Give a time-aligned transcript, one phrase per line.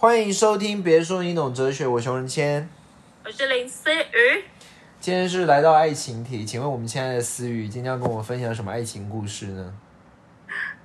[0.00, 2.68] 欢迎收听，别说你懂哲学，我熊仁谦。
[3.24, 4.44] 我是林思雨。
[5.00, 9.74] 今天是来到爱情题，请问我们亲爱的思雨今天要跟我分享什么爱情故事呢？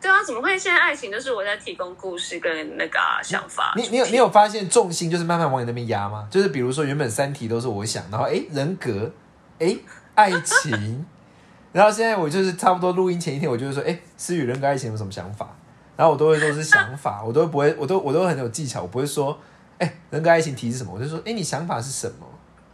[0.02, 3.76] 对啊，怎么会现在爱情都是我在提供故事跟那个啊、想法？
[3.78, 6.28] 你你有你有发现重心就是慢慢往你那边压吗？
[6.32, 9.12] 就是比如说原本三题都是我想，然后诶人格，
[9.60, 9.78] 诶
[10.16, 11.06] 爱情，
[11.72, 15.56] 然后现在我就是差不多录音前一天，我就会说诶思雨人格爱情有什么想法？
[15.96, 19.40] 然后我都会说是想法，我都不会，我都我都很有技巧，我不会说
[19.80, 22.28] 诶人格爱情题是什么，我就说诶你想法是什么？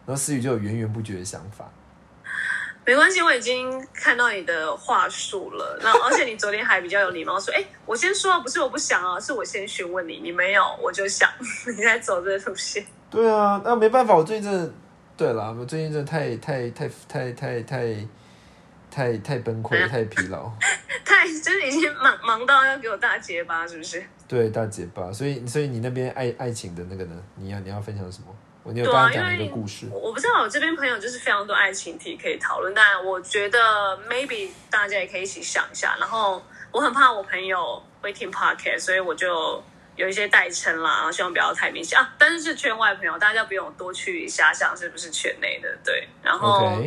[0.05, 1.69] 然后思雨就有源源不绝的想法。
[2.85, 5.77] 没关系，我已经看到你的话术了。
[5.79, 11.29] 然后，而且你昨天还比较有礼貌说：“哎，我先说啊，不是我不想啊，是我先询问你，你没有，我就想
[11.77, 14.73] 你在走这个路线。”对啊，那没办法，我最近真的，
[15.15, 17.95] 对了，我最近真的太太太太太太
[18.91, 20.51] 太太崩溃，太疲劳，
[21.05, 24.03] 太就是已经忙忙到要给我大结巴，是不是？
[24.27, 25.11] 对，大结巴。
[25.11, 27.15] 所以，所以你那边爱爱情的那个呢？
[27.35, 28.35] 你要你要分享什么？
[28.61, 35.95] 我你有刚刚讲一为个故事，我我不知道，我这边朋友就是非常多爱情题可以讨论，但我觉得 maybe 大家也可以一起想一下。
[35.99, 39.63] 然后我很怕我朋友会听 podcast，所以我就
[39.95, 42.13] 有一些代称啦，然后希望不要太明显啊。
[42.17, 46.07] 但是是圈外朋友，大家不用多去遐想是不是圈内的，对。
[46.21, 46.83] 然后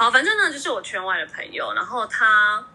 [0.00, 2.66] 好，反正呢就是我圈外的朋友，然后他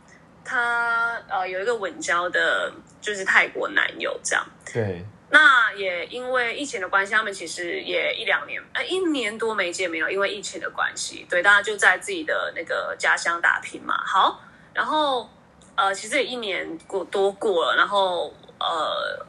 [0.44, 4.46] 他呃有一个稳交的，就是泰国男友这样。
[4.72, 13.98] 对，那也因为疫情的关系，他们其实也一两年，呃，一年多没见面了，因为疫情的关系，对，大家就在自己的那个家乡打拼嘛。
[14.06, 14.40] 好，
[14.72, 15.28] 然后
[15.76, 19.26] 呃，其实也一年过多过了，然后呃，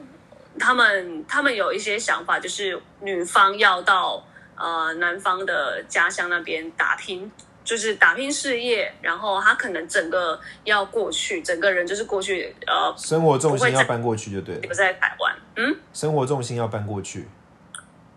[0.60, 4.22] 他们他们有一些想法，就是女方要到
[4.54, 7.32] 呃男方的家乡那边打拼。
[7.66, 17.26] 就是打拼事业，然后他可能整个要过去，整个人就是过去，呃，生活重心要搬过去就对了，不在台湾，嗯，生活重心要搬过去，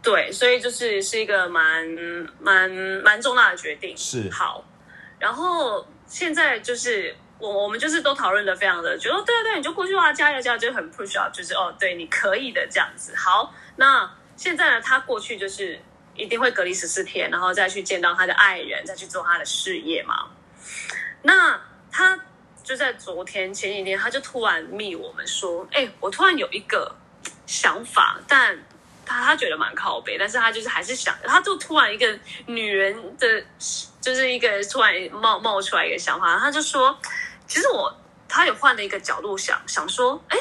[0.04, 1.84] 对，所以就是是一个蛮
[2.40, 2.70] 蛮
[3.04, 3.98] 蛮重大的决定。
[3.98, 4.64] 是好，
[5.18, 13.16] 然后现在就是我我们就是都讨论的非常的觉得，对对，你就过去啊，加油加油，就很 push up，就是哦，对，你可以的这样子。
[13.16, 15.80] 好，那现在呢，他过去就是
[16.20, 20.28] 一定会隔离十四天，然后再去见到他的爱人，再去做他的事业嘛。
[21.22, 21.60] 那
[21.90, 22.20] 他
[22.62, 26.94] 就在昨天前几天，他就突然密我们说，哎，我突然有一个
[27.48, 28.58] 想法，但
[29.06, 33.44] 他他觉得蛮靠背，但是他就是还是想，他就突然一个女人的，
[34.02, 36.96] 就是一个突然冒冒出来一个想法，他就说，
[37.48, 37.96] 其实我
[38.28, 40.38] 他有换了一个角度想，想说，哎，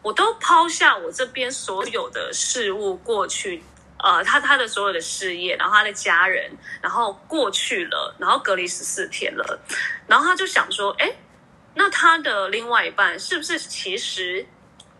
[0.00, 3.62] 我都抛下我这边所有的事物过去。
[4.02, 6.50] 呃，他他的所有的事业，然后他的家人，
[6.80, 9.58] 然后过去了，然后隔离十四天了，
[10.06, 11.12] 然后他就想说，哎，
[11.74, 14.46] 那他的另外一半是不是其实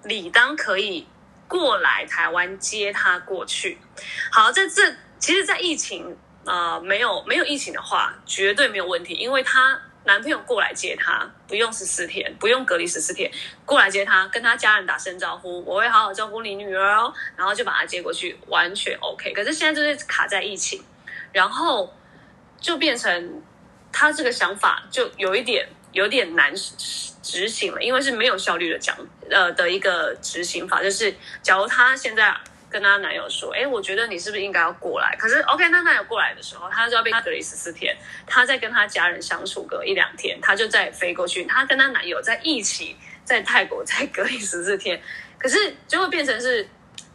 [0.02, 1.06] 理当可以
[1.46, 3.78] 过来台湾接他过去？
[4.32, 13.30] 好，在这其实，在疫情呃没有没有疫情的话，绝对没有问题，因为他男朋友过来接她，不用十四天，不用隔离十四天，
[13.66, 19.34] 过来接她，跟她家人打声招呼，我会好好照顾你女儿哦，然后就把她接过去，完全 OK。
[19.34, 20.82] 可是现在就是卡在疫情，
[21.30, 21.94] 然后
[22.58, 23.42] 就变成
[23.92, 26.54] 他这个想法就有一点有点难
[27.22, 28.96] 执行了，因为是没有效率的讲
[29.30, 32.34] 呃的一个执行法，就是假如她现在
[32.70, 35.16] 跟她男友说，哎，我觉得你是不是应该要过来？
[35.18, 37.96] 可是 OK，那男友过来的时候，她就要被隔离十四天，
[38.26, 45.00] 她再跟她家人相处个一两天，她就再飞过去，她跟她男友在一起在泰国再隔离十四天，
[45.38, 46.68] 可是就会变成是。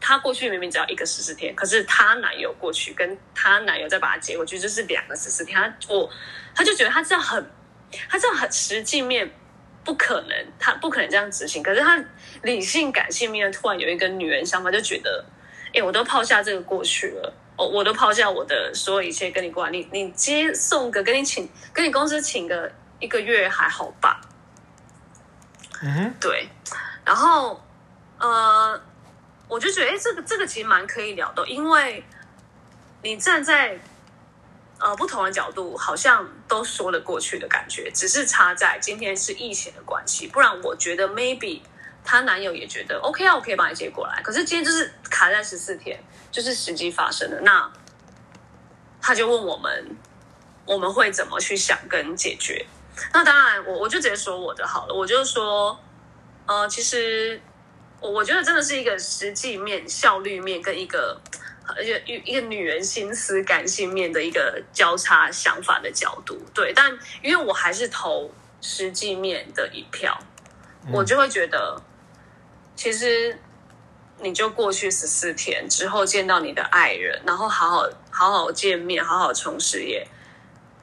[0.05, 5.57] 她过去明明只要一个十四天，可是她男友过去跟她男友再把她接过去，就是两个十四天。
[5.57, 6.09] 她我，
[6.53, 7.41] 她就觉得她这样很，
[8.09, 9.31] 她这样很实际面
[9.85, 11.63] 不可能，她不可能这样执行。
[11.63, 12.03] 可是她
[12.41, 15.23] 理性感性面突然有一个女人想法，就觉得，
[15.73, 24.21] 哎，我都抛下这个过去了，我我都抛下我的所有一切跟你过来，你你接送个跟你请跟你公司请个一个月还好吧？
[25.81, 26.47] 嗯，对，
[27.03, 27.61] 然后
[28.19, 28.79] 呃，
[29.47, 32.03] 我就觉得，哎，这个这个其实蛮可以聊的，因为
[33.01, 33.77] 你站在
[34.79, 41.61] 呃不同的角度，好像都说得过去的感觉，只是差在今天是疫情的关系，不然我觉得 maybe
[42.03, 45.99] 她男友也觉得 OK 啊，我可以把你接过来，可是今天就是卡在十四天，
[46.31, 47.71] 就是时机发生了，那
[49.01, 49.97] 他就问我们，
[50.65, 52.65] 我们会怎么去想跟解决？
[53.11, 55.77] 那当然，我我就直接说我的好了，我就说，
[56.45, 57.41] 呃，其实
[57.99, 61.19] 我我觉得真的是一个实际面、效率面跟一个
[61.65, 66.71] 而且一一个女人心思、感性面的一个交叉想法的角度，对。
[66.73, 66.91] 但
[67.21, 68.29] 因为我还是投
[68.61, 70.17] 实际面的一票，
[70.91, 71.81] 我就会觉得，
[72.75, 73.39] 其实
[74.19, 80.07] 你就过去十四天之后见到你的爱人，然后好好好好见面，好好重事业，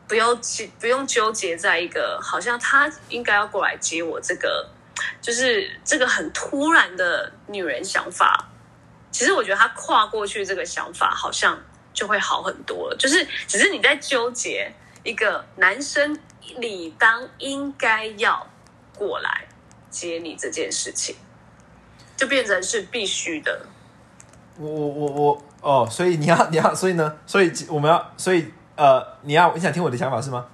[0.06, 0.38] 不用
[0.78, 4.68] 不用纠结在一个好像他应该要过来接我这个，
[5.20, 8.48] 就是这个很突然的女人想法。
[9.10, 11.60] 其实我觉得他跨过去这个想法，好像
[11.92, 12.96] 就会好很多了。
[12.96, 14.72] 就是只是你在纠结
[15.02, 16.16] 一个男生
[16.58, 18.46] 理当应该要
[18.96, 19.48] 过来
[19.90, 21.16] 接你这件事情。
[22.20, 23.62] 就变成是必须的。
[24.58, 30.46] 我我我我哦，所以你要你要，所以呢，所以我们要，所以呃，你要你想听我的想法是吗？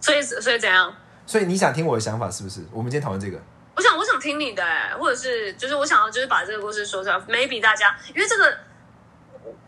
[0.00, 0.92] 所以所以怎样？
[1.24, 2.60] 所以你想听我的想法是不是？
[2.72, 3.40] 我们今天讨论这个。
[3.76, 8.58] 我想我想听你的，哎，或者是就是我想要就是把这个故事说出来，maybe 大家因为这个，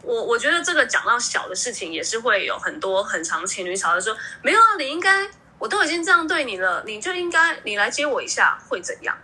[0.03, 5.25] 我我觉得这个讲到小的事情也是会有很多很长情侣吵的说，没有啊，你应该
[5.61, 9.17] 我都已经这样对你了，你就应该你来接我一下会怎样？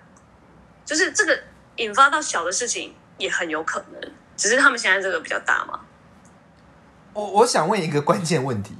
[0.84, 1.36] 就是这个。
[1.76, 5.80] 引发到小的事情也很有可能，只是他们现在这个比较大嘛。
[7.12, 8.76] 我我想问一个关键问题，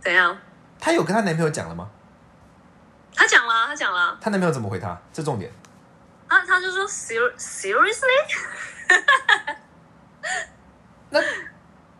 [0.00, 0.36] 怎样？
[0.80, 1.88] 她有跟她男朋友讲了吗？
[3.14, 4.16] 她讲了，她讲了。
[4.20, 4.96] 她男朋友怎么回她？
[5.12, 5.52] 这重点。
[6.28, 8.06] 啊，她就说 seriously。
[11.10, 11.20] 那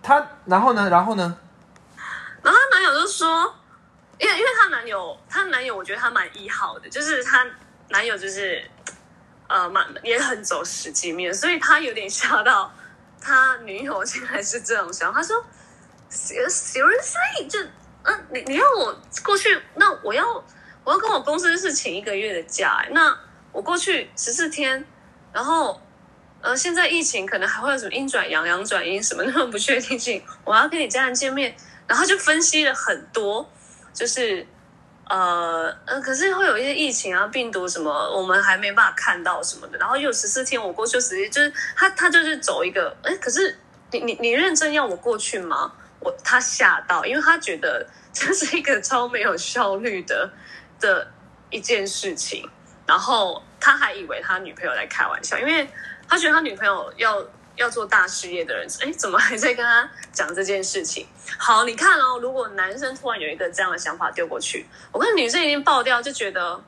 [0.03, 0.89] 她然后呢？
[0.91, 1.39] 然后呢？
[2.43, 3.55] 然后她男友就说，
[4.19, 7.47] 因为因为她男友，她男友我觉得他蛮一号的，就是她
[7.91, 8.69] 男友就是。
[9.49, 12.71] 呃，蛮也很走实际面，所以他有点吓到
[13.19, 15.43] 他女友竟然是这种想，他说
[16.11, 17.59] ：“Seriously，就
[18.03, 20.45] 嗯，你你要我过去，那我要
[20.85, 23.19] 我要跟我公司是请一个月的假，那
[23.51, 24.85] 我过去十四天，
[25.33, 25.81] 然后
[26.43, 31.57] 呃，现在疫情可能还会有什么阴转阳、阳转阴什么那么不确定性，我要跟你家人见面，
[31.87, 33.51] 然后就分析了很多，
[33.95, 34.47] 就是。”
[35.09, 39.79] 呃呃，可是会有一些疫情啊、病毒什么，我们还没办法看到什么的。
[39.79, 43.59] 然后又十四天，我过去时间就是他，他就是走一个，哎，可是
[43.91, 45.73] 你你你认真要我过去吗？
[46.01, 50.31] 我他吓到，因为他觉得 这是一个超没有效率的
[50.79, 51.07] 的
[51.51, 52.49] 一件事情。
[52.87, 55.69] 然后他还以为他女朋友在开玩笑，因为
[56.09, 57.25] 他觉得他女朋友要。
[57.59, 61.07] 要做大事业的人，哎，怎么还在跟他讲这件事情？
[61.37, 66.63] 好，你看哦，如果男生突然有一个这样的想法丢过去，我看女生已经爆掉，就觉得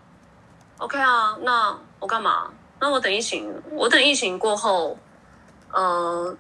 [0.79, 2.51] OK 啊，那我干嘛？
[2.81, 4.99] 那我等疫情，我等疫情过后，
[5.73, 6.37] 呃，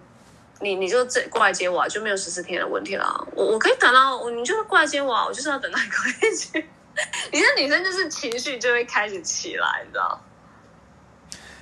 [0.60, 3.26] 你你就这过来接我，啊就没有十四天的问题了。
[3.34, 6.68] 我我可以等到，你就是过来接我，啊我就是要等到一个月去。
[7.32, 10.20] 你这女生就是情绪就会开始起来，你知道？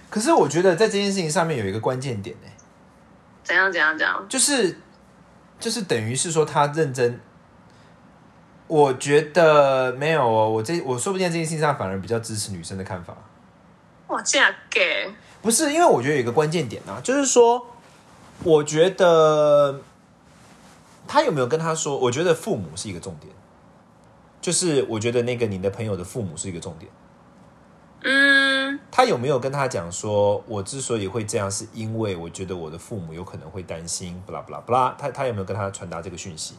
[0.09, 2.49] 可是我觉得在这件事情上面有一个关键点呢。
[3.49, 4.27] 怎样怎样怎样？
[4.29, 4.77] 就是，
[5.59, 7.19] 就是等于是说他认真。
[8.67, 13.17] 我觉得没有哦，我这我说不定这件事情上反而比较支持女生的看法。
[14.09, 15.11] 哇，嫁给
[15.41, 17.67] 不是因为我觉得有一个关键点啊，就是说，
[18.45, 19.81] 我觉得
[21.07, 21.97] 他有没有跟他说？
[21.97, 23.33] 我觉得父母是一个重点，
[24.43, 26.93] 就是我觉得那个你的朋友的父母是一个重点。
[28.03, 34.95] 嗯，他有没有跟他讲说，我之所以会这样，是因为我觉得我的父母有可能会担心，不啦不啦不啦。
[34.99, 36.55] 他他有没有跟他传达这个讯息？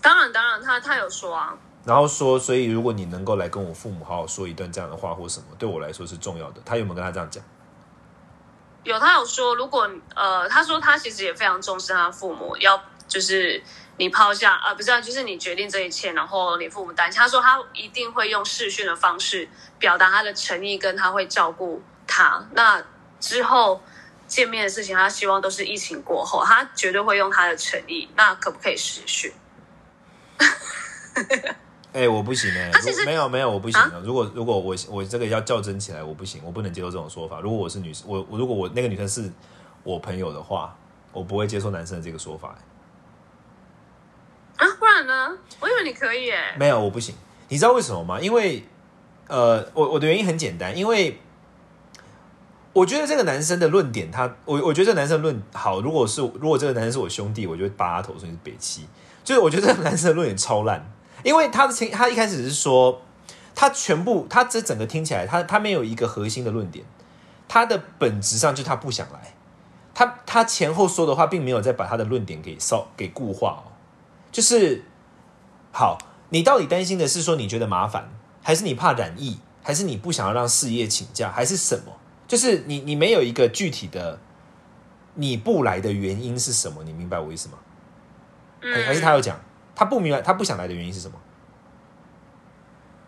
[0.00, 1.56] 当然当然，他他有说啊。
[1.84, 6.60] 然后说，所以如果你能够来跟我父母好好说一段这样的话，或什么，对我来说是重要的。
[6.64, 7.42] 他有没有跟他这样讲？
[8.84, 12.80] 有，他有说，如果呃，他说他其实也非常重视他父母，要
[13.12, 13.62] 就是。
[13.98, 17.20] 你抛下啊，不是，啊就是你决定这一切，然后你父母担心。
[17.20, 19.46] 他说他一定会用视讯的方式
[19.78, 22.42] 表达他的诚意，跟他会照顾他。
[22.52, 22.82] 那
[23.20, 23.80] 之后
[24.26, 28.08] 见面的事情，他希望都是疫情过后，他绝对会用他的诚意。
[28.16, 29.30] 那可不可以视讯？
[31.92, 34.00] 哎，我不行哎，他其实没有没有，我不行的。
[34.00, 37.40] 如果如果我我这个要较真起来，我不行，我不能接受这种说法。
[37.40, 39.30] 如果我是女生，我我如果我那个女生是
[39.84, 40.74] 我朋友的话，
[41.12, 42.56] 我不会接受男生的这个说法。
[44.62, 45.36] 啊，不然呢？
[45.58, 46.38] 我以为你可以诶。
[46.56, 47.12] 没有，我不行。
[47.48, 48.20] 你知道为什么吗？
[48.20, 48.64] 因为，
[49.26, 51.18] 呃，我我的原因很简单，因为
[52.72, 55.80] 我觉得这个男生的论点，他我我觉得这个男生论好。
[55.80, 58.86] 如果是如果这个男生是我兄弟，我就会扒他头说你是北七。
[59.24, 60.88] 就是我觉得这个男生的论点超烂，
[61.24, 63.02] 因为他的前他一开始是说，
[63.54, 66.84] 他全部他这整个听起来，他他没有一个核心的论点，
[67.48, 69.34] 他的本质上就是他不想来。
[69.94, 73.71] 他他前后说的话，并没有再把他的论点给烧给固化哦。
[74.32, 74.82] 就是
[75.70, 75.98] 好，
[76.30, 78.08] 你到底担心的是说你觉得麻烦，
[78.42, 81.92] 还是你怕染疫，还是你不想要让事业请假，还是什么？
[82.26, 84.18] 就是你你没有一个具体的
[85.14, 86.82] 你不来的原因是什么？
[86.82, 87.58] 你明白我意思吗？
[88.62, 89.38] 嗯，还是他有讲
[89.74, 91.20] 他不明白他不想来的原因是什么？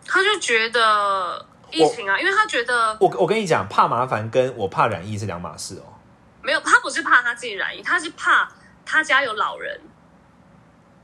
[0.07, 5.95] 他就觉得疫情啊，因为他觉得我我跟你讲，怕麻烦跟我怕染疫是两码事哦。
[6.43, 8.47] 没有，他不是怕他自己染疫，他是怕
[8.85, 9.81] 他家有老人，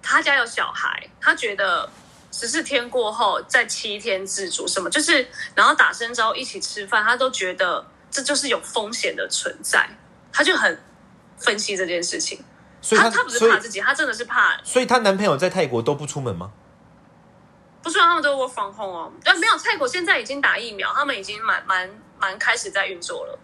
[0.03, 1.89] 他家有小孩，他觉得
[2.33, 9.89] 十四天过后再七天自主什么，就是然后打声招呼一起吃饭，他都觉得这就是有风险的存在，
[10.33, 10.81] 他就很
[11.39, 12.43] 分析这件事情。
[12.83, 16.51] 所以他他不是怕自己，他真的是怕，所以她男朋友在泰国都不出门吗？
[17.83, 23.39] 不是他们都 work from home 哦，但没有泰国现在已经打疫苗，他们已经蛮蛮蛮开始在运作了。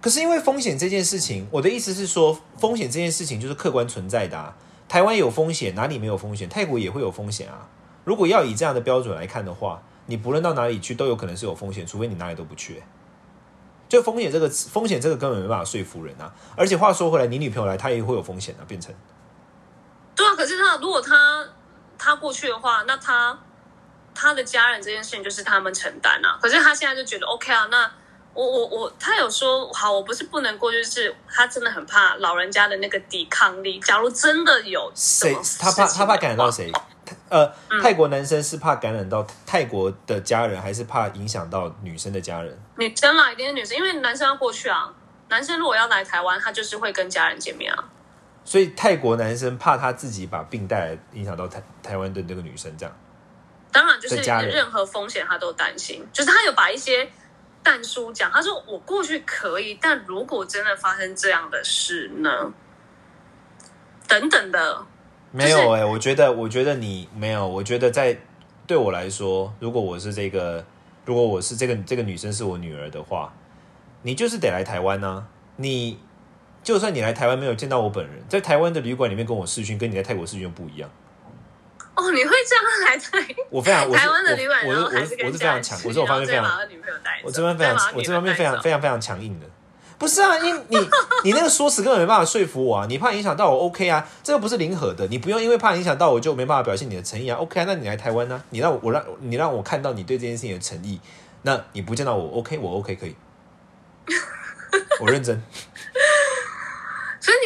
[0.00, 4.54] 可是因为风险这件事情，我的意思是说，风险这件事情就是客观存在的啊。
[4.88, 6.48] 台湾有风险，哪里没有风险？
[6.48, 7.68] 泰国也会有风险啊。
[8.04, 12.82] 如果要以这样的标准来看的话，你不论到哪里去都有可能是有风险，除非你哪里都不去。
[13.88, 16.32] 就风险这个风险这个根本没办法说服人啊。
[16.56, 18.94] 而且话说回来，你女朋友来，她也会有风险啊，变成
[20.14, 21.44] 对啊，可是他如果他
[21.98, 23.38] 他过去的话，那他
[24.14, 26.38] 他的家人这件事情就是他们承担啊。
[26.40, 27.90] 可是他现在就觉得 OK 啊，那
[28.34, 33.80] 我我我他有说好，我不是不能过去，就是他真的很怕老人家的那个抵抗力。
[33.80, 35.42] 假如真的有什谁么？
[35.58, 36.50] 他怕他怕感染到？
[36.50, 36.70] 谁？
[37.30, 42.56] 呃，嗯泰国男生是怕感染到泰国的家人，还是怕影响到女生的家人？
[42.76, 44.92] 女生啦，一定是女生，因为男生要过去啊。
[45.30, 47.84] 男生如果要来台湾，他就是会跟家人见面啊。
[48.44, 52.96] 所以泰国男生怕他自己把病带来，影响到台台湾的那个女生，这样。
[53.70, 57.10] 当然，就是任何风险他都担心，就是他有把一些
[57.68, 62.50] 淡书讲，他说我过去可以，但如果真的发生这样的事呢？
[64.08, 64.86] 等等的，
[65.30, 68.18] 没有哎、我觉得，我觉得你没有，我觉得在
[68.66, 70.64] 对我来说，如果我是这个，
[71.04, 73.34] 如果我是这个这个女生是我女儿的话，
[74.00, 76.00] 你就是得来台湾呢、你
[76.62, 80.88] 就算你来台湾没有见到我本人，在台湾的旅馆里面跟我视讯，跟你在泰国视讯又不一样。
[81.98, 89.46] 哦，你会这样来台我非常，台湾的旅馆，我然后我是我还是非常强，我是我方面非常女朋友带，我这边非常我这方面非常非常非常强硬的。
[89.98, 90.78] 不是啊，因你
[91.24, 92.86] 你那个说辞根本没办法说服我啊！
[92.88, 101.00] 你怕影响到我，OK 啊，这个不是零和的，你不用因为怕影响到我就没办法表现你的诚意啊，OK 啊，那你来台湾呢、你让我我让你让我看到你对这件事情的诚意，
[101.42, 103.16] 那你不见到我，OK，我 OK 可以，
[105.00, 105.42] 我认真，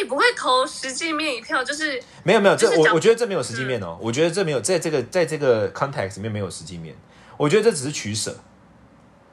[0.03, 6.93] 你不会投实际面一票，就是没有没有，这就是我我觉得这没有实际面哦，我觉得这没有在这个在这个 context 里面没有实际面，
[7.37, 8.35] 我觉得这只是取舍。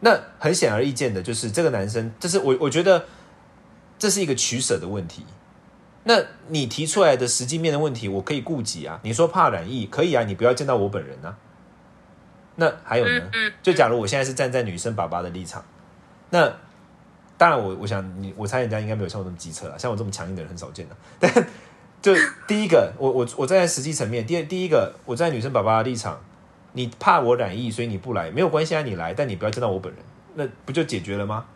[0.03, 3.05] 那很显而易见的就是这个男生，这是我我觉得
[3.99, 5.27] 这是一个取舍的问题。
[6.05, 8.99] 那你提出来的实际面的问题，我可以顾及啊。
[9.03, 11.37] 你说怕染疫，可以啊，你不要见到我本人啊。
[12.57, 13.21] 那还有呢？
[13.62, 15.62] 就假如我现在是站在女生爸爸的立场，
[16.31, 16.50] 那
[17.41, 21.33] 当然我我想你我猜人家应该没有像我这么机车啊，像我这么强硬的人很少见的、 但
[22.03, 22.15] 就
[22.47, 26.23] 第一个，我我我站在实际层面，第二第一个我站在女生爸爸的立场，
[26.75, 30.05] 你怕我染疫，所以你不来没有关系啊，你来，但你不要见到我本人，
[30.35, 31.47] 那不就解决了吗？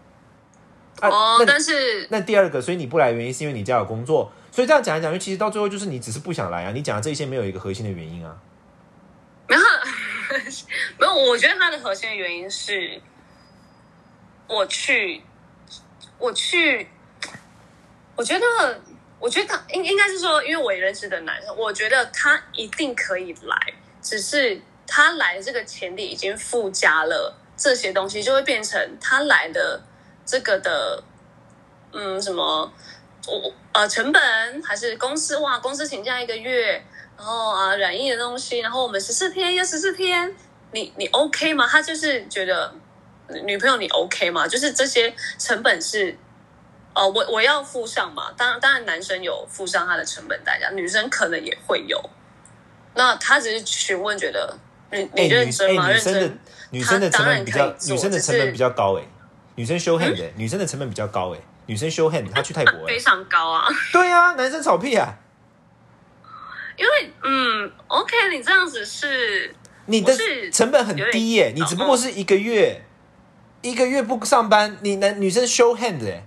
[1.00, 6.73] 啊，哦，但是那第二个，所以你不来的原因是因为你家有工作，所以这样讲来讲去，其实到最后就是你只是不想来啊。
[6.73, 8.35] 你讲的这些没有一个核心的原因啊。
[9.47, 9.61] 没有
[10.99, 12.99] 没有，我觉得它的核心的原因是，
[14.49, 15.23] 我去
[16.18, 16.88] 我去，
[18.16, 18.47] 我觉得
[19.18, 23.56] 我觉得应应该是说，因为我也认识的男生，我觉得他一定可以来，
[24.00, 29.83] 只是他来这个前提已经附加了这些东西，就会变成他来的
[30.25, 31.02] 这个的，
[31.92, 32.73] 嗯，什么，
[33.26, 36.85] 我呃成本还是公司哇，公司请假一个月，
[37.16, 40.35] 然后啊染疫的东西，然后我们十四天又十四天，
[40.73, 41.66] 你你 OK 吗？
[41.66, 42.75] 他就是觉得
[43.45, 44.47] 女朋友你 OK 吗？
[44.47, 46.16] 就是这些成本是。
[46.97, 52.00] 呃，我我要付上嘛，当然当然男生有付上他的成本代价，女生可能也会有。
[52.95, 54.57] 那他只是询问，觉得
[54.93, 55.93] 你哎、你认真吗？
[55.95, 56.38] 生的认真，
[56.71, 59.02] 女生的成本比较女生的成本比较高哎、
[59.57, 63.66] 女生嗯 show hand 哎、女生的成本比较高哎、女生 show hand，她去泰国哎、非常高啊。
[63.93, 65.12] 对啊，男生炒屁啊！
[66.76, 69.52] 因为嗯，OK，你这样子是
[69.87, 70.16] 你的
[70.52, 72.85] 成本很低耶、你只不过是一个月，
[73.64, 76.23] 一个月不上班，你男女生 show hand 哎、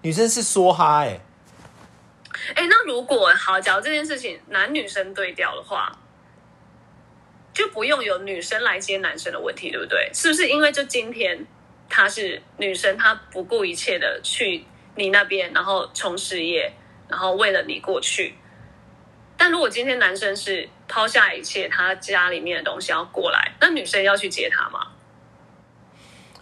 [0.00, 1.20] 女生是梭哈哎、
[2.54, 5.92] 哎，那如果好，假如这件事情男女生对调的话，
[7.52, 10.10] 就不用有女生来接男生的问题，对不对？
[10.14, 11.46] 是不是因为就今天
[11.90, 14.64] 她是女生，她不顾一切的去
[14.94, 16.72] 你那边，然后冲事业，
[17.06, 18.34] 然后为了你过去。
[19.36, 24.92] 但如果今天男生是抛下一切，他家里面的东西要过来，那女生要去接他吗？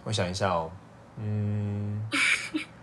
[0.07, 0.71] 我想一下哦，
[1.17, 2.01] 嗯，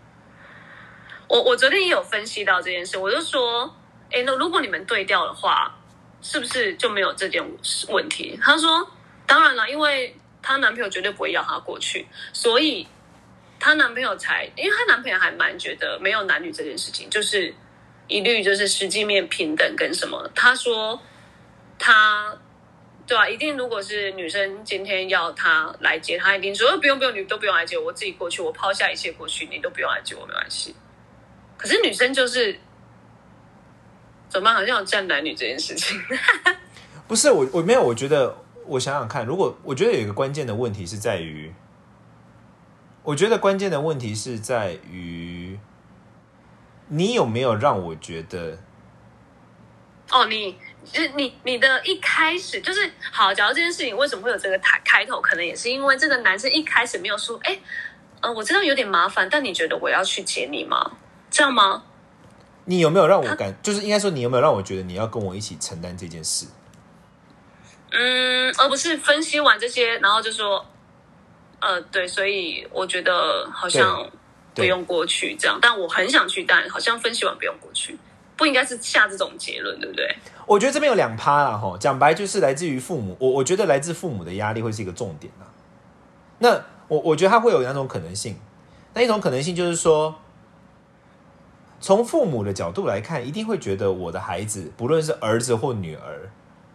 [1.26, 3.74] 我我昨天也有分析到这件事，我就说，
[4.10, 5.74] 哎，那如果你们对调的话，
[6.20, 7.42] 是不是就没有这件
[7.88, 8.38] 问题？
[8.42, 8.86] 他说，
[9.26, 12.86] 当然了，因为她男朋友绝对不会要她过去，所以
[13.58, 17.54] 她男朋友才，因为她男朋友还蛮觉得没有男女这件事情，就是
[18.06, 20.30] 一律就是实际面平等跟什么。
[20.34, 21.00] 他说
[21.78, 22.36] 他
[23.06, 30.74] 对啊，一定如果是女生今天要他来接，他一定说不用不用，你都不用来接我，我自己过去，我抛下一切过去，你都不用来接我，没关系。
[31.58, 32.58] 可是女生就是
[34.28, 34.54] 怎么办？
[34.54, 36.00] 好像有占男女这件事情。
[37.06, 38.34] 不是我，我没有，我觉得
[38.64, 41.52] 我想想看，如果我觉得有一个关键的问题是在于，
[43.02, 45.58] 我觉得关键的问题是在于，
[46.88, 48.58] 你有没有让我觉得，
[50.10, 50.56] 哦，你
[50.92, 57.58] 就是你你的一开始就是好，假如这件事情为什么会有这个开开头，可能也是因为这个男生一开始没有说，哎，
[58.20, 60.92] 嗯、我知道有点麻烦，但你觉得我要去接你吗？
[61.30, 61.84] 这样吗？
[62.66, 66.46] 你有没有让我感，就是应该说你有没有让我觉得你要跟我一起承担这件事？
[67.90, 70.64] 嗯，而不是分析完这些，然后就说，
[71.60, 74.10] 呃，对，所以我觉得好像
[74.54, 77.98] 不用过去这样，但我很想去，但好像分析完不用过去，
[78.36, 80.16] 不应该是下这种结论，对不对？
[80.46, 85.32] 我觉得这边有两趴啦，哈，讲白就是来自于父母，我我觉得来自父母的压力会是一个重点。
[86.38, 88.36] 那我我觉得他会有两种可能性，
[88.92, 90.16] 那一种可能性就是说，
[91.80, 96.30] 从父母的角度来看，一定会觉得我的孩子，不论是儿子或女儿，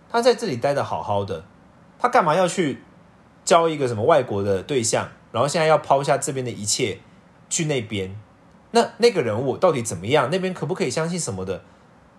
[0.09, 1.43] 他在这里待的好好的，
[1.99, 2.81] 他干嘛要去
[3.43, 6.99] 交一个什么外国的对象，然后现在要抛下这边的一切
[7.49, 8.19] 去那边？
[8.71, 10.29] 那那个人我到底怎么样？
[10.31, 11.63] 那边可不可以相信什么的，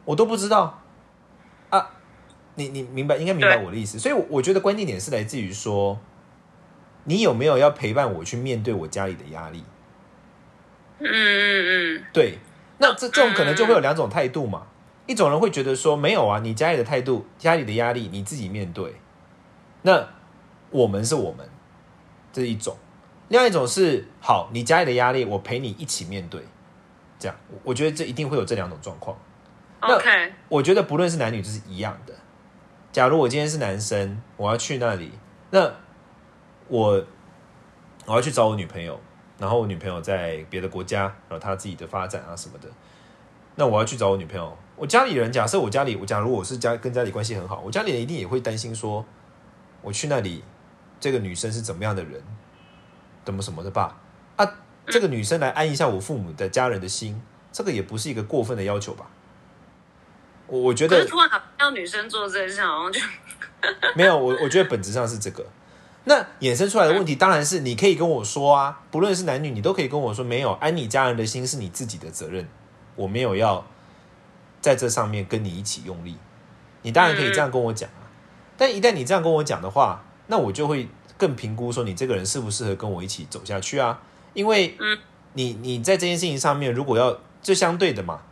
[0.05, 0.83] 我都不知道
[1.71, 1.91] 啊！
[2.57, 3.99] 你你明白，应该明白我的意思。
[3.99, 5.99] 所以我，我觉得关键点是来自于说，
[7.05, 9.65] 你有没有要陪伴我去面对我家里的压力？
[10.99, 12.39] 嗯嗯嗯，对，
[12.79, 14.67] 那这这种可能就会有两种态度嘛。
[15.07, 18.97] 一种人会觉得说，没有啊，你家里的态度、家里的压力你自己面对。
[19.83, 20.09] 那
[20.71, 21.49] 我们是我们，
[22.33, 22.75] 这是一种；
[23.31, 26.43] 另外一种是，好，你家里的压力，我陪你一起面对。
[27.17, 29.17] 这样，我我觉得这一定会有这两种状况。
[29.81, 32.15] 那 OK，我觉得不论是男女，这是一样的。
[32.91, 35.13] 假如我今天是男生，我要去那里，
[35.51, 35.73] 那
[36.67, 37.05] 我
[38.05, 38.99] 我要去找我女朋友，
[39.39, 42.69] 然后我女朋友在别的国家，然后她自己的发展啊什么的。
[43.55, 49.05] 那我要去找我女朋友，我家里人假设我家里，我假如我是家跟家里关系很好，我家里人一定也会担心说，
[49.83, 50.43] 我去那里，
[50.99, 52.21] 这个女生是怎么样的人，
[53.25, 53.97] 怎么什么的吧？
[54.37, 54.53] 啊，
[54.87, 57.21] 这个女生来安一下我父母的家人的心，
[57.53, 59.07] 这个也不是一个过分的要求吧？
[60.47, 63.01] 我我觉得可是突然让女生做这件事，好像就
[63.95, 65.47] 没有，我我觉得本质上是这个。
[66.05, 72.49] 那衍生出来的问题当然是你可以跟我说啊，不论是男女，你都可以跟我说，没有安你家人的心是你自己的责任，
[72.97, 73.65] 我没有要
[74.63, 76.17] 在这上面跟你一起用力。
[76.83, 78.09] 你当然可以这样跟我讲啊，
[78.57, 80.89] 但一旦你这样跟我讲的话，那我就会
[81.21, 84.01] 更评估说你这个人适不适合跟我一起走下去啊，
[84.33, 84.99] 因为嗯
[85.35, 88.23] 你你在这件事情上面，如果要就相对的嘛，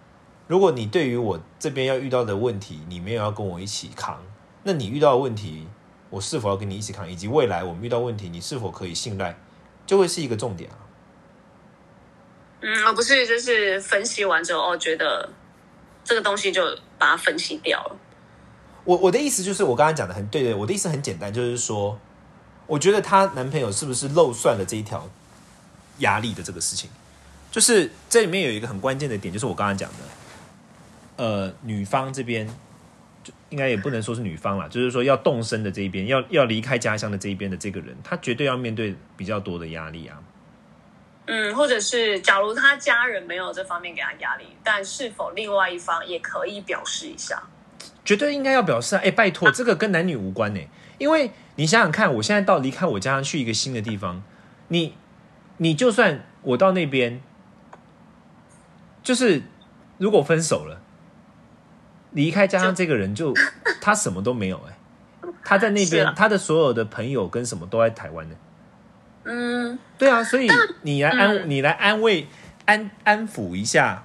[0.47, 4.21] 如果你对于我这边要遇到的问题，你没有要跟我一起扛，
[4.63, 5.69] 那你遇到的问题，
[6.09, 9.39] 我是否要跟你一起扛，以及未来我们遇到问题，你是否可以信赖，
[9.87, 10.79] 就会是一个重点啊。
[12.63, 15.29] 嗯，而不是就是分析完之后，哦，觉得
[16.03, 16.65] 这个东西就
[16.99, 17.97] 把它分析掉了。
[18.85, 21.97] 我我的意思就是，我刚刚讲的很对对，我的意思很简单，就是说，
[22.69, 25.11] 我觉得她男朋友是不是漏算了这一条
[25.99, 26.89] 压力的这个事情，
[27.51, 32.47] 就是这里面有一个很关键的点，就是我刚刚讲的，呃，女方这边
[33.25, 40.23] 就应该也不能说是女方啦，就是说要动身的这一边，要要离开家乡的这一边的这个人，他绝对要面对比较多的压力啊。
[41.31, 47.43] 嗯，或者是假如他家人没有这方面给他压力，但是否另外一方也可以表示一下？
[48.09, 49.03] 绝对应该要表示啊！
[49.05, 50.61] 哎、拜托，这个跟男女无关呢。
[50.97, 54.23] 因为你想想看，我现在到离开我家乡去一个新的地方，
[54.69, 54.95] 你
[55.59, 57.21] 你就算我到那边，
[59.03, 59.43] 就是
[59.99, 60.81] 如果分手了，
[62.13, 63.35] 离开家乡这个人就
[63.83, 64.79] 他什么都没有哎、
[65.45, 68.35] 他在那边，啊他的所有的朋友跟什么都在台湾呢。
[69.25, 70.49] 嗯，对啊，所以
[70.81, 72.27] 你来安、嗯你来安慰
[72.65, 74.03] 安安抚一下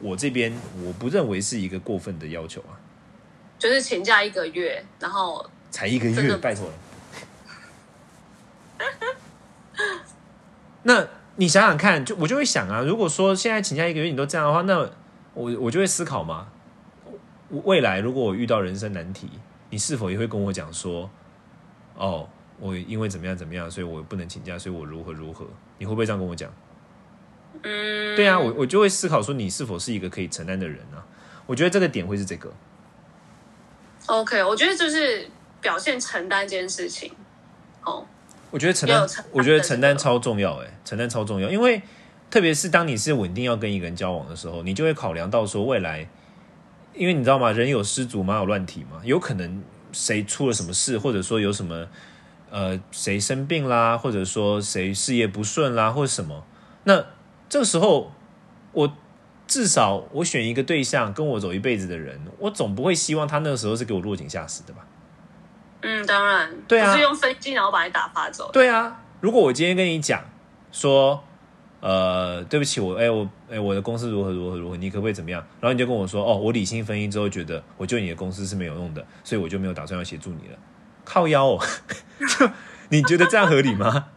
[0.00, 0.52] 我这边，
[0.84, 2.76] 我不认为是一个过分的要求啊。
[3.58, 6.72] 就是请假一个月，然后才一个月，拜托了。
[10.84, 14.88] 那你想想看，就我就会想啊，如果说现在请假一个月你都这样的话，那
[15.34, 16.48] 我我就会思考嘛，
[17.50, 19.28] 未来如果我遇到人生难题，
[19.70, 21.10] 你是否也会跟我讲说，
[21.96, 22.28] 哦，
[22.60, 25.44] 我因为怎么样怎么样，所以我不能请假，所以我如何如何？
[25.78, 26.50] 你会不会这样跟我讲？
[27.62, 31.04] 嗯，对啊，我我就会思考说，你是否是一个可以承担的人啊？
[31.46, 32.52] 我觉得这个点会是这个。
[34.08, 35.28] OK，我觉得就是
[35.60, 37.12] 表现承担这件事情。
[37.84, 38.06] 哦，
[38.50, 41.82] 我觉得承担承担，我觉得承担超重要，哎，承担超重要，因为
[42.30, 46.08] 特别是当你是稳定要跟一个人交往的时候，你就会考量到说未来，
[46.94, 47.52] 因为你知道吗？
[47.52, 51.86] 人有失足，马有乱蹄嘛，有可能谁出了什么事，或者说有什么
[52.50, 56.46] 呃谁生病啦，或者说谁事业不顺啦，或者什么，
[56.84, 57.04] 那
[57.48, 58.10] 这个时候
[58.72, 58.90] 我。
[59.48, 64.86] 至少我选一个对象跟我走一辈子的人，我总不会希望他那个时候是给我落井下石的吧？
[65.80, 68.50] 嗯，当然，对啊不是用飞机然后把你打发走。
[68.52, 70.22] 对啊，如果我今天跟你讲
[70.70, 71.24] 说，
[71.80, 75.42] 呃，对不起，我哎我哎我的公司如何如何如何，你可不可以怎么样？
[75.60, 80.58] 然后你就跟我说，哦，我理性分析之后觉得，我救你的公司是没有用的，所以我就没有打算要协助你了。
[81.04, 81.64] 靠腰哦，
[82.38, 82.50] 就
[82.90, 84.08] 你觉得这样合理吗？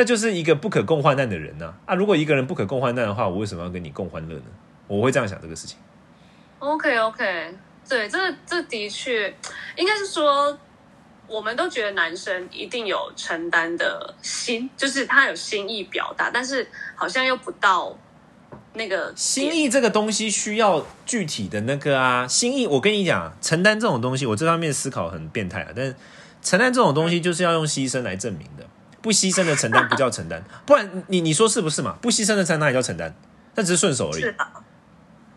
[0.00, 1.94] 那就是一个不可共患难的人呐、啊！
[1.94, 4.44] 如果一个人不可共患难的话，我为什么要跟你共欢乐呢？
[4.86, 5.76] 我会这样想这个事情。
[6.58, 7.54] OK OK，
[7.86, 9.28] 对，这这的确
[9.76, 10.58] 应该是说，
[11.28, 17.94] 我们都觉得男生一定有承担的心，就是他有心意表达，但是好像又不到
[18.72, 19.12] 那个。
[19.14, 25.94] 心意这个东西需要具体的那个啊，心意，我跟你讲，承担这种东西，我这方面思考很变态啊，但是
[26.40, 28.64] 承担这种东西就是要用牺牲来证明的，
[29.02, 31.96] 不牺牲的承担不叫承担，不然你你说是不是嘛？
[32.02, 33.14] 不牺牲的承担也叫承担，
[33.54, 34.32] 那只是顺手而已是。
[34.32, 34.46] 的，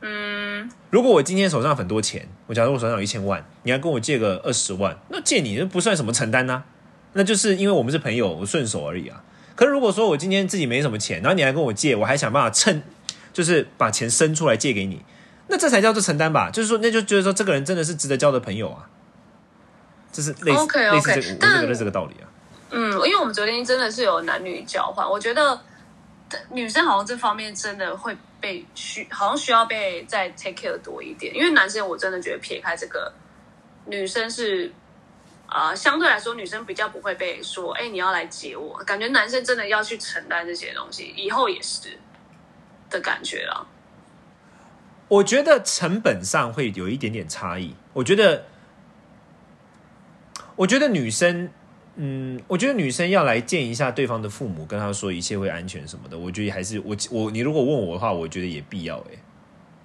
[0.01, 6.63] 嗯，如果我今天手上很多钱，我假如我手上有一千万，你要跟我借个二十万，那借你那不算什么承担呐、
[7.13, 9.23] 那就是因为我们是朋友，我顺手而已啊。
[9.55, 12.83] 可是如果说我今天自己没什么钱，然后你还跟我借，我还想办法趁，
[13.31, 15.05] 就是把钱生出来借给你，
[15.47, 16.49] 那这才叫做承担吧？
[16.51, 18.89] 就是说，那就觉得说这个人真的是值得交的朋友啊。
[20.11, 22.29] 这是类似类似这个，我但这个是这个道理啊。
[22.73, 25.61] 嗯，因为我们昨天真的是有男女交换，我觉得
[26.49, 31.35] 女生好像这方面真的会被需，好像需要被再 take care 多一点。
[31.35, 33.13] 因为男生我真的觉得撇开这个，
[33.85, 34.73] 女生是
[35.45, 38.75] 啊、相对来说女生比较不会被说，哎，你要来接我。
[38.85, 41.95] 感觉男生真的要去承担这些东西，以后也是
[42.89, 43.63] 的感觉啦。
[45.09, 47.75] 我觉得成本上会有一点点差异。
[47.93, 48.45] 我觉得，
[50.55, 51.51] 我觉得女生，
[51.95, 56.17] 嗯，我觉得女生要来见一下对方的父母，跟他说一切会安全什么的。
[56.17, 59.11] 我觉得还是我我你如果问我的话，我觉得也必要哎、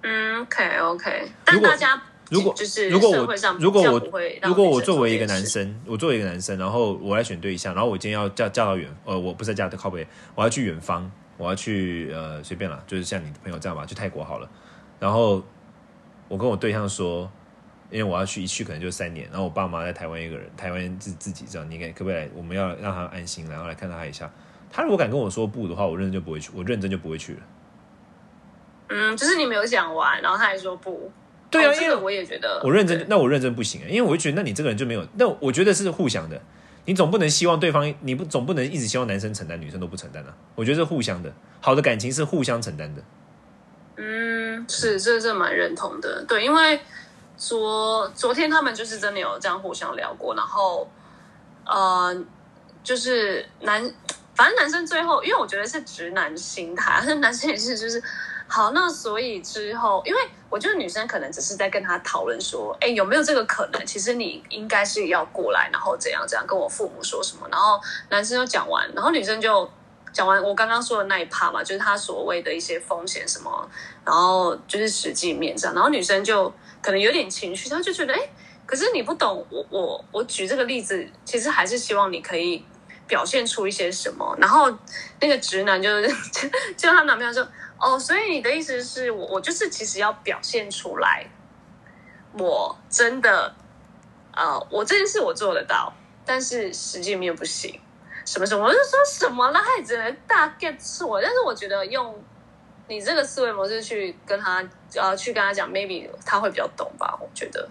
[0.01, 3.17] 嗯，OK OK，但大家如果就是如果我
[3.59, 3.99] 如果我
[4.43, 14.49] 如果我作为一个男生，我作为一个男生，然后我来选对象，然后我今天要嫁嫁到远，呃，我不是嫁到靠北，我要去远方，我要去呃随便啦，就是像你的朋友这样吧，去泰国好了。
[14.99, 15.43] 然后
[16.27, 17.31] 我跟我对象说，
[17.91, 22.29] 因为我要去一去可能就三年，然后我爸妈在台湾一个人，台湾自自己这样，你可可不可以来？
[22.35, 24.31] 我们要让他安心，然后来看他一下。
[24.71, 27.39] 他如果敢跟我说不的话，我认真就不会去，我认真就不会去了。
[28.89, 31.11] 嗯，就是你没有讲完，然后他还说不。
[31.51, 36.39] 对啊因为哦这个我也觉得，我认真，那我认真不行，因为我会觉得，那你这个人就没有，那我觉得是互相的，
[36.85, 40.37] 你总不能希望对方，你不总不能一直希望男生承担，女生都不承担啊。
[40.53, 43.01] 我觉得是互相的，好的感情是互相承担的。
[43.95, 46.79] 嗯，是这这蛮认同的，对，因为
[47.39, 50.87] 昨昨天他们就是真的有这样互相聊过，然后
[51.65, 52.15] 呃，
[52.83, 53.81] 就是男，
[54.35, 58.03] 反正男生最后，因为我觉得是直男心态，男生也是就是。
[58.51, 63.85] 好，那所以之后，因为我觉得女生可能只是在跟他讨论说，哎，有没有这个可能？
[63.85, 69.69] 其实你应该是要过来，然后怎样怎样跟我父母说什么，然后男生就讲完，然后女生就
[70.11, 73.69] 讲完我刚刚说的那一趴嘛，就是他所谓的一些风险什么，
[74.05, 78.19] 然后就是实际面上，然后女生就可能有点情绪，她就觉得，哎，
[78.65, 82.65] 可是你不懂，我我我举这个例子，其实还是希望你可以
[83.07, 84.69] 表现出一些什么，然后
[85.19, 87.47] 那个直男就是 就就他男朋友说。
[87.81, 91.25] 哦，所以你的意思是我，我就是其实要表现出来，
[92.33, 93.55] 我真的，
[94.35, 95.93] 呃，我这件事我做得到，
[96.25, 97.79] 但是实际面不行，
[98.29, 101.19] 什么什么，我就说什么了，他也只能大 get 错。
[101.19, 102.15] 但是我觉得用
[102.87, 104.63] 你这个思维模式去跟他，
[104.93, 107.17] 呃，去跟他讲，maybe 他会比较懂吧？
[107.19, 107.67] 我觉得，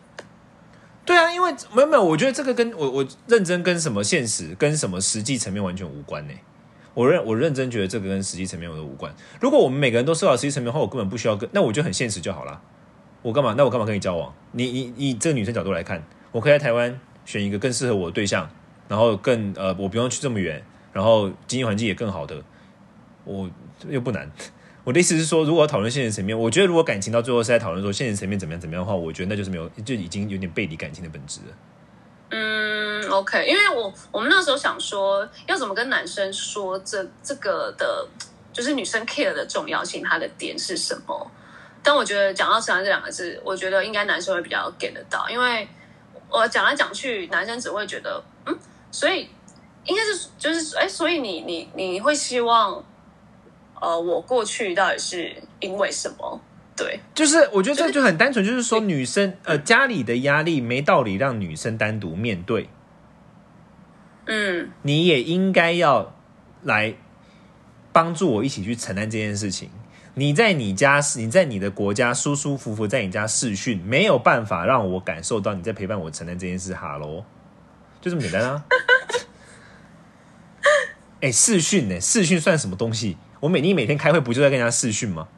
[1.06, 6.34] 对啊，因为没有没有，我觉得这个跟我我认真跟什么现实跟什么实际层面完全无关呢、
[6.92, 9.14] 我认我认真觉得这个跟实际层面我都无关。
[9.40, 12.60] 如果我们每个人都受到实际层面的话，我根本不需要跟，那我就很现实就好了。
[13.22, 13.54] 我干嘛？
[13.56, 14.34] 那我干嘛跟你交往？
[14.50, 18.50] 你你你这个女生角度来看，我可以在台湾选一个更适合我的对象，
[18.88, 22.42] 然后更呃，我不用去这么远，然后经济环境也更好的，
[23.24, 23.48] 我
[23.88, 24.30] 又不难。
[24.84, 31.54] 我的意思是说，如果要讨论现实层面，我觉得如果感情到最后是在讨论说现实层面怎么样怎么样的话，我觉得那就是没有，就已经有点背离感情的本质了。
[32.30, 38.08] 嗯，OK，因为我我们那时候想说，要怎么跟男生说这这个的，
[38.52, 41.30] 就是女生 care 的重要性，它的点是什么？
[41.82, 45.66] 但我觉得讲到“承担”这两个字，我觉得应该男生会比较 get 得到，因为
[46.28, 48.22] 我讲来讲去，男生只会觉得，
[48.90, 49.28] 所以
[49.84, 52.84] 应该是就是哎，所以你你你会希望，
[53.80, 56.40] 呃，我过去到底是因为什么？
[56.76, 62.68] 对，就是我觉得这就很单纯，就是说女生呃家里的压力没道理让女生单独面对，
[64.26, 66.14] 嗯，你也应该要
[66.62, 66.94] 来
[67.92, 69.70] 帮助我一起去承担这件事情。
[70.14, 76.74] 你在你家，你在你的国家舒舒服服在你家试训，没有办法让我感受到你在陪伴我承担这件事。
[76.74, 77.24] 哈喽，
[78.00, 78.64] 就这么简单啊！
[81.20, 82.00] 哎，试训呢？
[82.00, 83.16] 试训算什么东西？
[83.40, 85.26] 我每你每天开会不就在跟人家试训吗？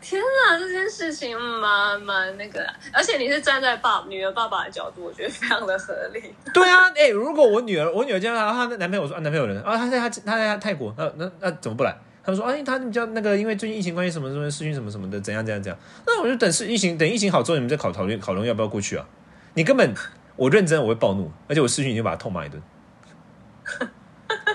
[0.00, 6.34] 天啊，这件事情蛮蛮那个，而且你是站在爸女儿爸爸的角度，我觉得非常的合理。
[6.52, 11.96] 对啊，哎，如果我女儿我女儿见到她她男朋友说啊男朋友人啊，他在他他在泰国，那那那怎么不来？
[12.24, 15.78] 他们说哎，他比较那个，因为最近疫情关系什么什么事情什么什么的，怎样怎样怎样。
[16.06, 19.06] 那我就等是疫情等疫情好之后，你们再考讨论讨论要不要过去啊？
[19.54, 19.94] 你根本
[20.40, 22.62] 我认真我会暴怒，而且我视讯已经把他痛骂一顿。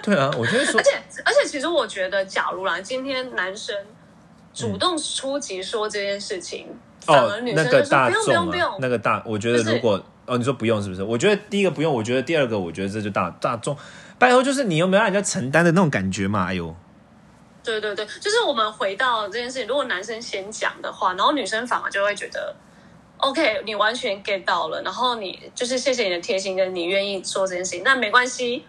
[0.01, 0.91] 对啊，我觉得说，而且
[1.23, 3.75] 而且其实我觉得，假如啦，今天男生。
[4.53, 6.65] 主动出击说这件事情，
[7.07, 11.03] 哦，那个大众啊，那个大，我觉得如果哦，你说不用是不是？
[11.03, 13.75] 我觉得第一个不用，我觉得第二个，我觉得这就大大众，
[14.17, 16.45] 拜托，就是你有没有让人家承担的那种感觉嘛？
[16.45, 16.73] 哎呦，
[17.65, 22.55] 对对对，就是我们回到这件事情，如果男生先讲的话，然后女生反而就会觉得
[23.29, 28.65] ，OK，你完全 get 到了，然后你就是谢谢你的贴心，跟你愿意做这件事情，那没关系。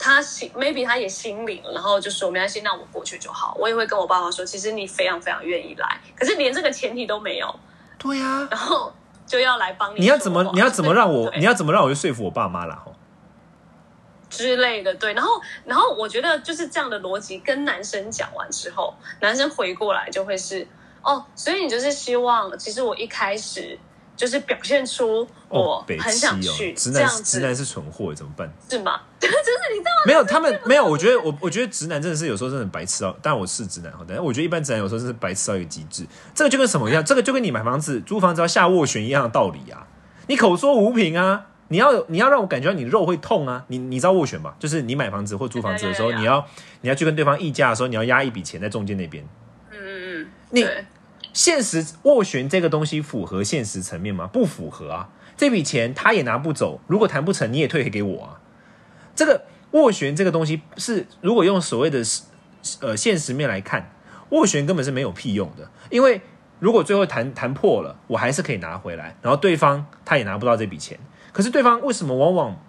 [0.00, 3.56] 他心 maybe 他也心领，然后就说没关系，那我过去就好。
[3.58, 7.52] 我也会跟我爸妈说，其实你非常非常愿意来，可是连这个前提都没有。
[7.98, 8.94] 对呀，然后
[9.26, 9.98] 就要来帮你。
[9.98, 10.48] 你要怎么？
[10.54, 11.28] 你要怎么让我？
[11.36, 12.80] 你要怎么让我去说服我爸妈啦？
[12.86, 12.94] 吼
[14.30, 15.14] 之类的，对。
[15.14, 20.64] 然后，然后我觉得就是这样的逻辑，跟男生讲完之后，男生回过来就会是
[21.02, 23.76] 哦，所以你就是希望，其实我一开始。
[24.18, 28.52] 就是表现出我很想去，直男直男是蠢货，怎么办？
[28.68, 29.00] 是吗？
[29.20, 29.36] 真 的
[29.72, 30.02] 你知道吗？
[30.04, 30.84] 没有，他们没有。
[30.84, 36.04] 我觉得我我觉得直男真的是有时候真的白痴到，但我是直男哈，但是我觉得一般直男有时候真是白痴到一个极致。
[36.34, 37.04] 这个就跟什么一样？
[37.04, 39.86] 这个就跟你买房子、租房子要下斡旋一样的道理啊！
[40.26, 43.64] 你口说无凭啊，你要你要让我感觉到你肉会痛啊！
[43.68, 44.56] 你你知道斡旋吧？
[44.58, 46.44] 就是你买房子或租房子的时候，你要
[46.80, 49.24] 你要去跟对方议价的时候，你要压一笔钱在中间那边。
[49.70, 50.66] 嗯嗯嗯，你。
[51.32, 54.26] 现实斡旋这个东西符合现实层面吗？
[54.26, 55.10] 不符合啊！
[55.36, 58.40] 这笔钱他也拿不走，如果谈不成，你也退回给我啊！
[59.14, 62.02] 这个斡旋这个东西是，如果用所谓的
[62.80, 63.92] 呃现实面来看，
[64.30, 65.70] 斡旋根本是没有屁用的。
[65.90, 66.20] 因为
[66.58, 70.98] 如果最后谈谈破了，我还是可以拿回来，然后对方他也拿不到这笔钱。
[71.32, 72.60] 可是对方为什么往往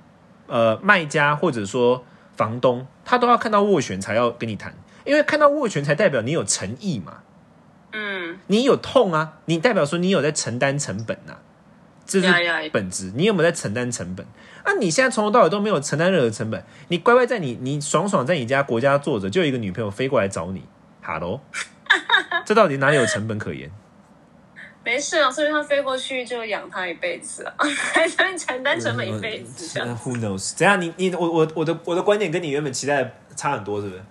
[0.45, 2.04] 呃卖家或者说
[2.36, 4.76] 房东他都要看到斡旋才要跟你谈？
[5.06, 7.24] 因为看到斡旋才代表你有诚意嘛。
[7.91, 9.34] 嗯，你有痛啊？
[9.45, 11.34] 你代表说你有在承担成本呐？
[12.06, 12.28] 这是
[12.71, 13.12] 本质。
[13.15, 14.25] 你有没有在承担成本？
[14.63, 20.63] 啊，你现在从头到尾都没有承担任何成本，你乖乖在你你爽爽在你家国家坐着，就有一个女朋友飞过来找你，
[21.02, 21.39] 哈喽，
[22.45, 23.69] 这到底哪里有成本可言？
[24.84, 27.54] 没事啊，所以他飞过去就养他一辈子啊，
[27.93, 29.80] 还 在承担成本一辈子。
[29.80, 30.56] Who knows？
[30.56, 30.82] 怎样？
[30.82, 34.02] 你你我我我的我的观点跟你原本期待差很多，是不是？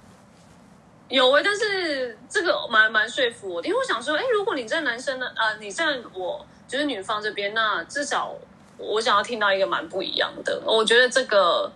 [1.09, 8.35] 有诶，但是这个蛮蛮说服我，因为我想说，哎，如果你在男生呢啊，你在我就是女方这边，那至少
[8.77, 10.61] 我想要听到一个蛮不一样的。
[10.67, 11.73] 我觉得这个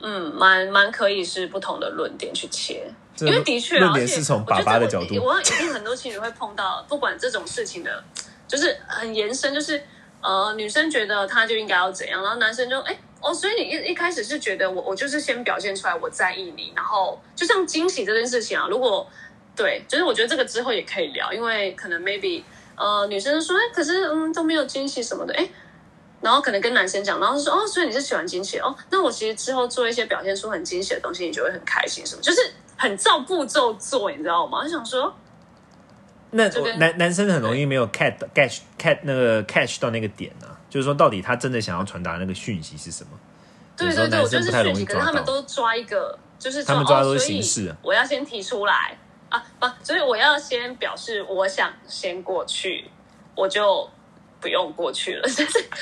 [0.00, 2.86] 嗯，蛮蛮可以是不同的论点去切，
[3.20, 8.04] 因为的确，论点是从爸爸的角度，我一定很多情侣会碰到，不管这种事情的，
[8.46, 9.82] 就是很延伸，就是
[10.20, 12.94] 呃，女生觉得她就应该要怎样，然后男生就哎。
[13.20, 19.06] 哦，所以你一一开始是觉得我我就是先表现出来我在意你，然后就像惊喜这件事情啊，如果
[19.54, 22.42] 对，就是我觉得这个之后也可以聊，因为可能 maybe
[22.76, 25.46] 呃女生说哎，可是嗯都没有惊喜什么的哎，
[26.22, 32.40] 然后可能跟男生讲，然后说哦，所以你是喜欢惊喜哦，那我其实之后做一些表现出很惊喜的东西，你就会很开心什么，就是
[32.78, 34.64] 很照步骤做，你知道吗？
[34.64, 35.14] 就想说，
[36.30, 40.46] 那男男生很容易没有 catch catch catch 那个 catch 到那个点呢。
[40.70, 43.10] 就是说，到底他真的想要传达那个讯息是什么？
[43.76, 47.74] 对对对，我就是讯息，可是他们都抓一个，就是他们抓的都是形式。
[47.82, 48.96] 我要先提出来
[49.30, 52.90] 啊，不，所以我要先表示我想先过去，
[53.34, 53.88] 我就
[54.38, 55.28] 不用过去了。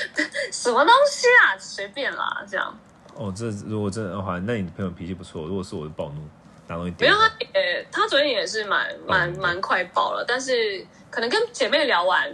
[0.51, 1.59] 什么东西啊？
[1.59, 2.79] 随便啦，这样。
[3.15, 5.45] 哦，这如果真的话，那你朋友脾气不错。
[5.45, 6.21] 如果是我就暴怒，
[6.67, 6.93] 拿东西。
[6.99, 12.33] 没有，他也他昨天也是蛮蛮蛮快爆了，但是可能跟姐妹聊完。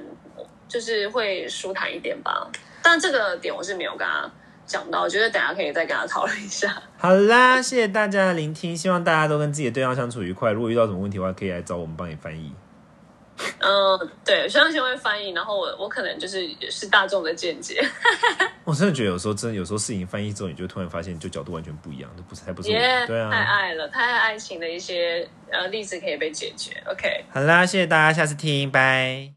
[0.67, 2.47] 就是会舒坦一点吧，
[2.81, 4.29] 但这个点我是没有跟他
[4.65, 6.81] 讲到，我觉得等下可以再跟他讨论一下。
[6.97, 10.51] 好啦，谢谢大家的聆听，希望大家都跟自己的对象相处愉快。
[10.51, 12.51] 如果遇到什么问题的话，可以来找我们帮你翻译。
[13.59, 17.85] 嗯，对，双向会翻译，然后我我可能就是是大众的见解，
[18.63, 23.29] 我真的觉得有时候真的有时候事情翻译之后，你就突然发现就角度完全不一样，这不是还不是对太啊。
[23.31, 26.81] 爱了，太爱爱情的一些呃例子可以被解决。
[26.89, 27.25] OK。
[27.29, 29.33] 好啦，谢谢大家，下次听，拜。